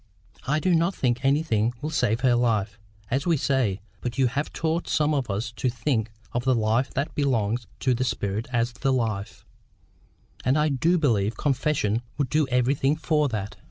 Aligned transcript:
I 0.47 0.59
do 0.59 0.73
not 0.73 0.95
think 0.95 1.23
anything 1.23 1.75
will 1.79 1.91
save 1.91 2.21
her 2.21 2.33
life, 2.33 2.79
as 3.11 3.27
we 3.27 3.37
say, 3.37 3.81
but 4.01 4.17
you 4.17 4.25
have 4.25 4.51
taught 4.51 4.87
some 4.89 5.13
of 5.13 5.29
us 5.29 5.51
to 5.57 5.69
think 5.69 6.09
of 6.31 6.43
the 6.43 6.55
life 6.55 6.91
that 6.95 7.13
belongs 7.13 7.67
to 7.81 7.93
the 7.93 8.03
spirit 8.03 8.47
as 8.51 8.71
THE 8.73 8.91
life; 8.91 9.45
and 10.43 10.57
I 10.57 10.69
do 10.69 10.97
believe 10.97 11.37
confession 11.37 12.01
would 12.17 12.29
do 12.31 12.47
everything 12.47 12.95
for 12.95 13.29
that." 13.29 13.57